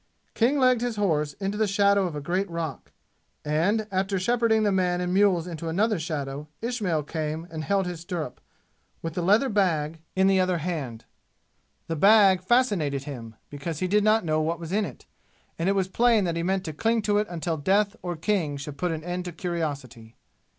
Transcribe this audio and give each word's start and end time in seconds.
King 0.33 0.57
legged 0.57 0.81
his 0.81 0.95
horse 0.95 1.33
into 1.33 1.59
the 1.59 1.67
shadow 1.67 2.07
of 2.07 2.15
a 2.15 2.21
great 2.21 2.49
rock. 2.49 2.91
And 3.45 3.87
after 3.91 4.17
shepherding 4.17 4.63
the 4.63 4.71
men 4.71 4.99
and 4.99 5.13
mules 5.13 5.45
into 5.45 5.69
another 5.69 5.99
shadow, 5.99 6.47
Ismail 6.59 7.03
came 7.03 7.45
and 7.51 7.63
held 7.63 7.85
his 7.85 7.99
stirrup, 7.99 8.41
with 9.03 9.13
the 9.13 9.21
leather 9.21 9.47
bag 9.47 9.99
in 10.15 10.25
the 10.25 10.39
other 10.39 10.57
hand. 10.57 11.05
The 11.85 11.95
bag 11.95 12.41
fascinated 12.41 13.03
him, 13.03 13.35
because 13.51 13.77
he 13.77 13.87
did 13.87 14.03
not 14.03 14.25
know 14.25 14.41
what 14.41 14.59
was 14.59 14.71
in 14.71 14.85
it, 14.85 15.05
and 15.59 15.69
it 15.69 15.73
was 15.75 15.87
plain 15.87 16.23
that 16.23 16.35
he 16.35 16.41
meant 16.41 16.63
to 16.63 16.73
cling 16.73 17.03
to 17.03 17.19
it 17.19 17.27
until 17.29 17.57
death 17.57 17.95
or 18.01 18.15
King 18.15 18.57
should 18.57 18.79
put 18.79 18.91
an 18.91 19.03
end 19.03 19.25
to 19.25 19.31
curiosity. 19.31 20.15